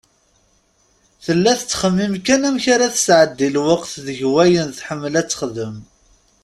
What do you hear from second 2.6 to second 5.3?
ara tesɛeddi lweqt deg wayen tḥemmel ad